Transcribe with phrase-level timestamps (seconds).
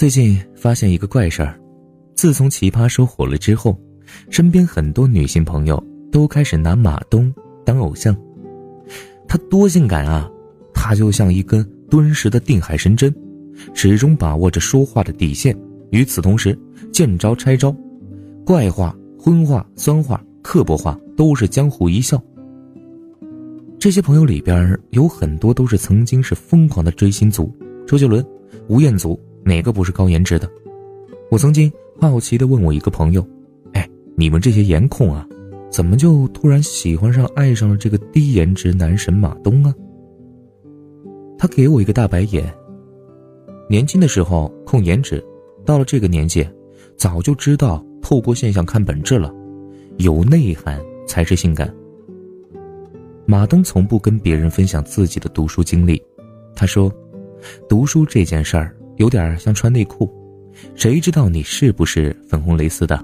[0.00, 1.60] 最近发现一个怪事儿，
[2.14, 3.78] 自从《奇葩说》火了之后，
[4.30, 5.78] 身边很多女性朋友
[6.10, 7.30] 都开始拿马东
[7.66, 8.16] 当偶像。
[9.28, 10.26] 他多性感啊！
[10.72, 13.14] 他就像一根敦实的定海神针，
[13.74, 15.54] 始终把握着说话的底线。
[15.90, 16.58] 与此同时，
[16.90, 17.70] 见招拆招，
[18.42, 22.18] 怪话、荤话、酸话、刻薄话都是江湖一笑。
[23.78, 27.54] 这些朋友里边有很多都是曾经是疯狂的追星族，
[27.86, 28.24] 周杰伦、
[28.66, 29.20] 吴彦祖。
[29.44, 30.48] 哪个不是高颜值的？
[31.30, 33.26] 我曾经好奇的问我一个朋友
[33.72, 35.26] ：“哎，你们这些颜控啊，
[35.70, 39.74] 怎么就突然喜欢上、爱上了这个低颜值男神马东啊？”
[41.38, 42.52] 他给我一个大白眼。
[43.68, 45.24] 年轻的时候控颜值，
[45.64, 46.46] 到了这个年纪，
[46.96, 49.32] 早就知道透过现象看本质了，
[49.98, 51.72] 有内涵才是性感。
[53.24, 56.02] 马东从不跟别人分享自己的读书经历，
[56.56, 56.92] 他说
[57.68, 60.12] ：“读书这件事儿。”有点像穿内裤，
[60.74, 63.02] 谁知道你是不是粉红蕾丝的？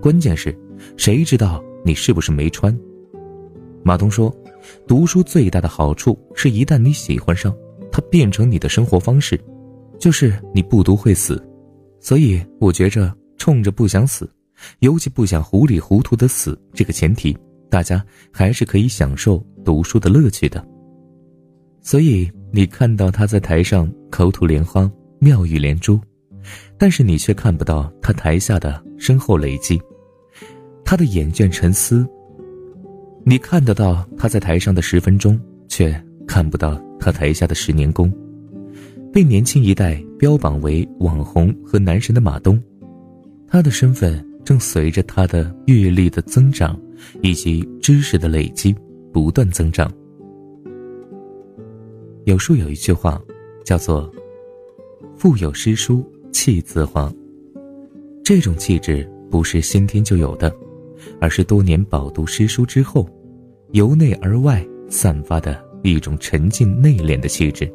[0.00, 0.58] 关键是，
[0.96, 2.74] 谁知道你是不是没穿？
[3.84, 4.34] 马东说，
[4.88, 7.54] 读书最大的好处是一旦你喜欢上，
[7.92, 9.38] 它变成你的生活方式，
[9.98, 11.46] 就是你不读会死。
[12.00, 14.26] 所以我觉着，冲着不想死，
[14.78, 17.36] 尤其不想糊里糊涂的死这个前提，
[17.68, 20.66] 大家还是可以享受读书的乐趣的。
[21.82, 24.90] 所以你看到他在台上口吐莲花。
[25.18, 25.98] 妙语连珠，
[26.76, 29.80] 但是你却看不到他台下的深厚累积，
[30.84, 32.06] 他的眼倦沉思。
[33.24, 38.12] 你看得到他在台上的十分钟，却看不到他台下的十年功。
[39.12, 42.62] 被年轻一代标榜为网红和男神的马东，
[43.48, 46.78] 他的身份正随着他的阅历的增长
[47.22, 48.76] 以及知识的累积
[49.12, 49.90] 不断增长。
[52.26, 53.20] 有书有一句话，
[53.64, 54.12] 叫做。
[55.16, 57.10] 腹有诗书气自华。
[58.22, 60.54] 这种气质不是先天就有的，
[61.20, 63.08] 而是多年饱读诗书之后，
[63.72, 67.72] 由内而外散发的一种沉静内敛的气质。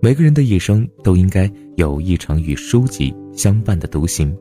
[0.00, 4.36] 每个人的一生都应该有一场与书籍相伴的独行，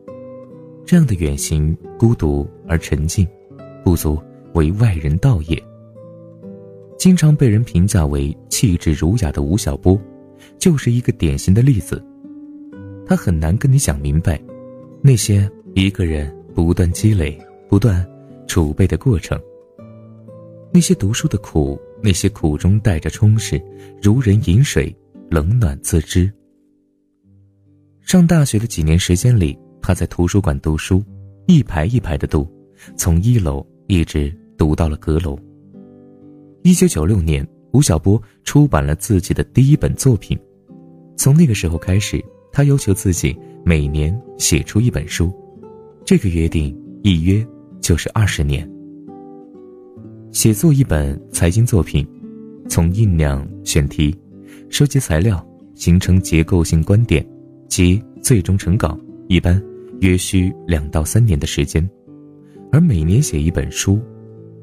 [0.85, 3.28] 这样的远行孤独而沉静，
[3.84, 4.22] 不足
[4.53, 5.62] 为外人道也。
[7.00, 10.00] 经常被人评价为气质儒雅的吴晓波。
[10.57, 12.03] 就是一个典型的例子，
[13.06, 14.41] 他很难跟你讲明白，
[15.02, 17.38] 那些一个人不断积累、
[17.68, 18.06] 不断
[18.47, 19.40] 储备的过程，
[20.74, 23.62] 那些读书的苦，那些苦中带着充实，
[24.02, 24.96] 如人饮水，
[25.29, 26.31] 冷暖自知。
[28.02, 31.03] 上大学的几年时间里，他在图书馆读书，
[31.47, 32.47] 一排一排的读，
[32.96, 35.38] 从一楼一直读到了阁楼。
[36.63, 37.47] 一九九六年。
[37.74, 40.38] 吴晓波出版了自己的第一本作品，
[41.16, 45.32] 从那个时候开始，他要求自己每年写出一本书，
[46.06, 47.46] 这个约定一约
[47.80, 48.70] 就是二十年。
[50.32, 52.08] 写作一本财经作品，
[52.70, 54.16] 从酝酿、选题、
[54.70, 55.46] 收集材料、
[55.76, 57.26] 形成结构性观点
[57.68, 59.62] 及最终成稿，一般
[60.00, 61.90] 约需两到三年的时间，
[62.72, 64.00] 而每年写一本书，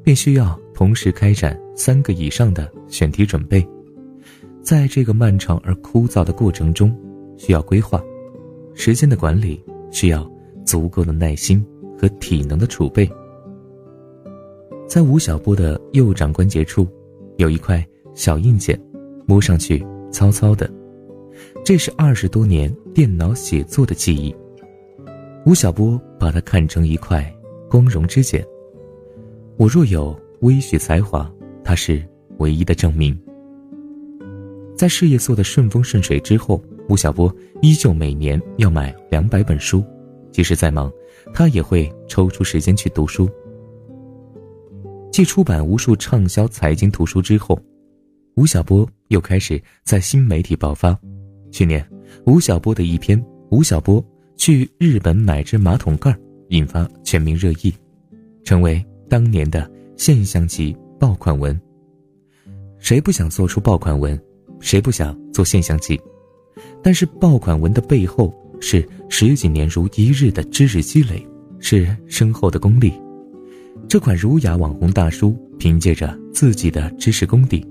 [0.02, 0.58] 便需要。
[0.74, 3.64] 同时开展三个以上的选题准备，
[4.60, 6.92] 在这个漫长而枯燥的过程中，
[7.36, 8.02] 需要规划，
[8.74, 10.28] 时间的管理需要
[10.66, 11.64] 足够的耐心
[11.96, 13.08] 和体能的储备。
[14.88, 16.84] 在吴晓波的右掌关节处，
[17.36, 18.76] 有一块小硬件，
[19.24, 20.68] 摸上去糙糙的，
[21.64, 24.34] 这是二十多年电脑写作的记忆。
[25.46, 27.32] 吴晓波把它看成一块
[27.70, 28.44] 光荣之茧。
[29.56, 30.18] 我若有。
[30.42, 31.28] 微许才华，
[31.68, 32.02] 他是
[32.38, 33.14] 唯一的证明。
[34.74, 37.30] 在事业做得顺风顺水之后，吴晓波
[37.60, 39.84] 依旧每年要买两百本书，
[40.32, 40.90] 即使再忙，
[41.34, 43.28] 他也会抽出时间去读书。
[45.12, 47.60] 继出版无数畅销财经图书之后，
[48.36, 50.98] 吴晓波又开始在新媒体爆发。
[51.52, 51.86] 去年，
[52.24, 53.20] 吴晓波的一篇
[53.50, 54.02] 《吴晓波
[54.38, 56.10] 去日本买只马桶盖》
[56.48, 57.74] 引发全民热议，
[58.42, 59.70] 成为当年的。
[59.98, 61.60] 现象级爆款文。
[62.78, 64.18] 谁不想做出爆款文？
[64.60, 66.00] 谁不想做现象级？
[66.82, 71.26] 但是爆款文的背后是十几年如一日的知识积累，
[71.60, 72.92] 是深厚的功力。
[73.88, 77.66] 这款儒雅网红大叔凭借着自己的知识功底，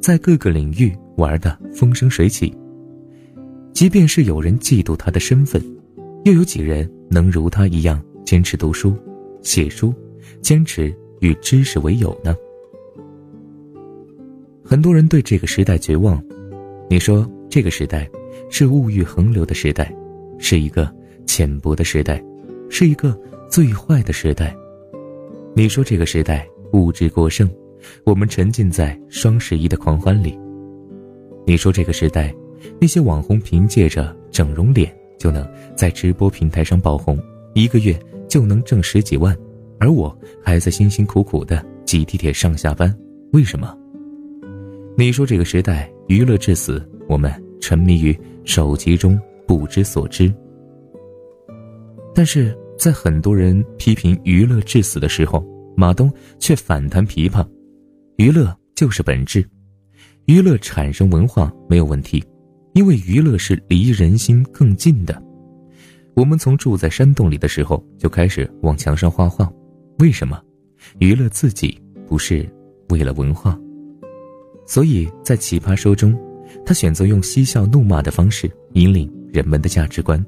[0.00, 2.54] 在各个领域玩得风生水起。
[3.72, 5.62] 即便是有人嫉妒他的身份，
[6.24, 8.96] 又有几人能如他一样坚持读书、
[9.42, 9.94] 写书，
[10.40, 10.94] 坚持？
[11.20, 12.32] 与知识为友呢？
[14.68, 16.22] 很多人对这个时代绝望。
[16.90, 18.06] 你说这个时代，
[18.50, 19.90] 是物欲横流的时代，
[20.38, 20.94] 是一个
[21.26, 22.22] 浅薄的时代，
[22.68, 23.18] 是一个
[23.48, 24.54] 最坏的时代。
[25.54, 27.50] 你说这个时代物质过剩，
[28.04, 30.38] 我们沉浸在双十一的狂欢里。
[31.46, 32.34] 你说这个时代，
[32.78, 37.18] 那些网红凭借着整容脸就能在直播平台上爆红，
[37.54, 37.98] 一个月
[38.28, 39.34] 就能挣十几万，
[39.80, 42.94] 而我还在辛辛苦苦的挤地铁上下班，
[43.32, 43.74] 为什么？
[44.98, 49.16] 你说这个时代娱乐至死，我们沉迷于手机中
[49.46, 50.28] 不知所知。
[52.12, 55.46] 但是在很多人批评娱乐至死的时候，
[55.76, 57.46] 马东却反弹琵琶：
[58.16, 59.48] 娱乐就是本质。
[60.26, 62.20] 娱乐产生文化没有问题，
[62.72, 65.22] 因为娱乐是离人心更近的。
[66.16, 69.48] 我们从住在山洞里的时候就开始往墙上画画，
[70.00, 70.42] 为什么？
[70.98, 72.44] 娱乐自己不是
[72.88, 73.56] 为了文化。
[74.68, 76.16] 所以在《奇葩说》中，
[76.64, 80.24] 他选择用嬉笑怒骂的方式引领人们的价值观，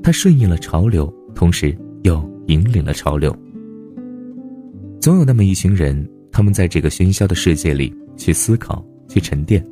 [0.00, 3.36] 他顺应了潮流，同时又引领了潮流。
[5.00, 8.84] 总有那么一群人，他们在这个喧嚣的世界里去思考。
[9.08, 9.62] 去沉淀，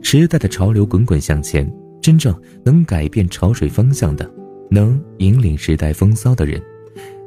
[0.00, 1.68] 时代的潮流滚滚向前，
[2.00, 2.32] 真正
[2.64, 4.30] 能改变潮水方向的，
[4.70, 6.62] 能引领时代风骚的人，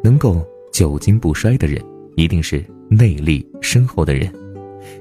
[0.02, 0.42] 能够
[0.72, 1.84] 久经不衰的人，
[2.16, 4.32] 一定是内力深厚的人，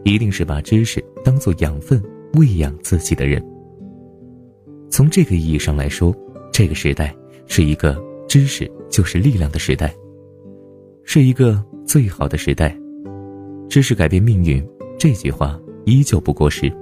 [0.04, 2.02] 一定是把知识当做养分
[2.34, 3.42] 喂养自己的人。
[4.90, 6.14] 从这个意义上来说，
[6.52, 7.14] 这个时代
[7.46, 9.94] 是一个知识就是力量的时代，
[11.04, 12.76] 是一个最好的时代。
[13.68, 14.64] 知识改变命运
[14.98, 15.58] 这句话。
[15.84, 16.72] 依旧不过时。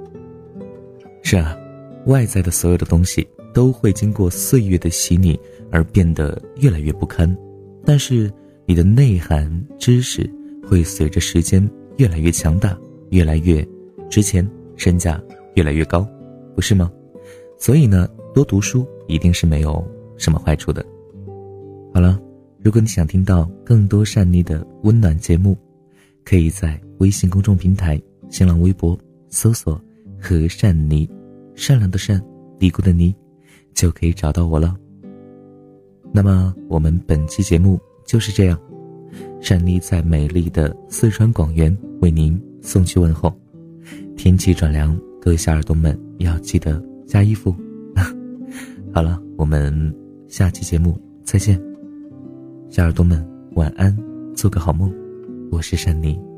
[1.22, 1.56] 是啊，
[2.04, 5.40] 外在的所有的东西都会经过岁月的洗礼
[5.70, 7.34] 而变得越来越不堪，
[7.82, 8.30] 但是
[8.66, 10.30] 你的内涵知识
[10.68, 12.78] 会随着时间越来越强大，
[13.10, 13.66] 越来越
[14.08, 15.22] 值钱，身价
[15.54, 16.06] 越来越高，
[16.54, 16.90] 不是吗？
[17.58, 19.86] 所以呢，多读书一定是没有
[20.16, 20.84] 什么坏处的。
[21.92, 22.20] 好了，
[22.62, 25.56] 如果你想听到更多善妮的温暖节目，
[26.24, 28.00] 可以在微信公众平台。
[28.30, 28.96] 新浪微博
[29.28, 29.82] 搜索
[30.22, 31.10] “和善妮”，
[31.56, 32.24] 善良的善，
[32.60, 33.12] 嘀咕的妮，
[33.74, 34.76] 就可以找到我了。
[36.12, 37.76] 那么我们本期节目
[38.06, 38.56] 就是这样，
[39.40, 43.34] 珊妮在美丽的四川广元为您送去问候。
[44.16, 47.54] 天气转凉，各位小耳朵们要记得加衣服。
[48.92, 49.94] 好了，我们
[50.28, 51.60] 下期节目再见，
[52.68, 53.96] 小耳朵们晚安，
[54.34, 54.92] 做个好梦。
[55.50, 56.29] 我是珊妮。